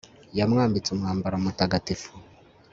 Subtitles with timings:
[0.37, 2.09] yamwambitse umwambaro mutagatifu